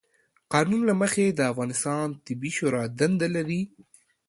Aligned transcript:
قانون 0.53 0.81
له 0.89 0.93
مخې، 1.01 1.25
د 1.31 1.39
افغانستان 1.51 2.07
طبي 2.25 2.51
شورا 2.57 2.83
دنده 2.99 3.27
لري، 3.35 3.61